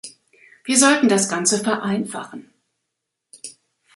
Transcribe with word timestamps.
Wir 0.65 0.79
sollten 0.79 1.09
das 1.09 1.29
Ganze 1.29 1.59
vereinfachen. 1.59 2.51